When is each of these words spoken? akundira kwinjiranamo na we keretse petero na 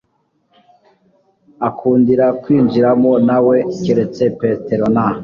akundira 1.67 2.25
kwinjiranamo 2.41 3.11
na 3.27 3.37
we 3.45 3.57
keretse 3.81 4.23
petero 4.39 4.85
na 4.95 5.05